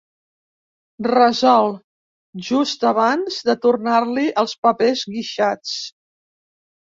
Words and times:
Resol, 1.07 1.69
just 2.47 2.85
abans 2.93 3.37
de 3.49 3.55
tornar-li 3.65 4.23
els 4.45 4.57
papers 4.69 5.03
guixats. 5.17 5.75